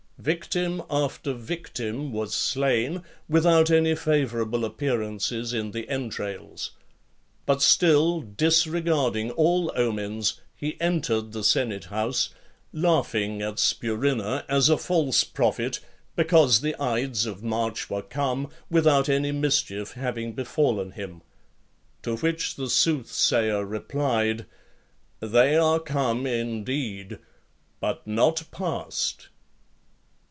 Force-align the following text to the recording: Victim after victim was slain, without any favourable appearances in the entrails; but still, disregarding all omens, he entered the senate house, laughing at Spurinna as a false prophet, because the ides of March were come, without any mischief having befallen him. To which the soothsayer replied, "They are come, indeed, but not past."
Victim 0.21 0.83
after 0.87 1.33
victim 1.33 2.11
was 2.11 2.35
slain, 2.35 3.01
without 3.27 3.71
any 3.71 3.95
favourable 3.95 4.63
appearances 4.65 5.51
in 5.51 5.71
the 5.71 5.89
entrails; 5.89 6.73
but 7.47 7.59
still, 7.59 8.21
disregarding 8.21 9.31
all 9.31 9.73
omens, 9.75 10.39
he 10.55 10.79
entered 10.79 11.31
the 11.31 11.43
senate 11.43 11.85
house, 11.85 12.29
laughing 12.71 13.41
at 13.41 13.55
Spurinna 13.57 14.45
as 14.47 14.69
a 14.69 14.77
false 14.77 15.23
prophet, 15.23 15.79
because 16.15 16.61
the 16.61 16.79
ides 16.79 17.25
of 17.25 17.41
March 17.41 17.89
were 17.89 18.03
come, 18.03 18.47
without 18.69 19.09
any 19.09 19.31
mischief 19.31 19.93
having 19.93 20.33
befallen 20.33 20.91
him. 20.91 21.23
To 22.03 22.17
which 22.17 22.57
the 22.57 22.69
soothsayer 22.69 23.65
replied, 23.65 24.45
"They 25.19 25.55
are 25.55 25.79
come, 25.79 26.27
indeed, 26.27 27.17
but 27.79 28.05
not 28.05 28.43
past." 28.51 29.27